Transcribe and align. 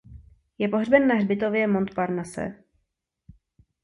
Je 0.59 0.67
pohřben 0.67 1.07
na 1.07 1.15
hřbitově 1.15 1.67
Montparnasse. 1.67 2.63